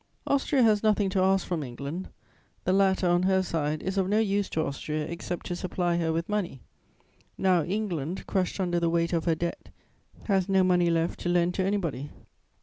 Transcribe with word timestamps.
"Austria 0.25 0.63
has 0.63 0.81
nothing 0.81 1.11
to 1.11 1.19
ask 1.21 1.45
from 1.45 1.61
England; 1.61 2.09
the 2.63 2.73
latter, 2.73 3.07
on 3.07 3.21
her 3.21 3.43
side, 3.43 3.83
is 3.83 3.99
of 3.99 4.09
no 4.09 4.17
use 4.17 4.49
to 4.49 4.63
Austria 4.65 5.05
except 5.05 5.45
to 5.45 5.55
supply 5.55 5.97
her 5.97 6.11
with 6.11 6.27
money. 6.27 6.63
Now, 7.37 7.63
England, 7.63 8.25
crushed 8.25 8.59
under 8.59 8.79
the 8.79 8.89
weight 8.89 9.13
of 9.13 9.25
her 9.25 9.35
debt, 9.35 9.69
has 10.23 10.49
no 10.49 10.63
money 10.63 10.89
left 10.89 11.19
to 11.19 11.29
lend 11.29 11.53
to 11.53 11.63
anybody. 11.63 12.09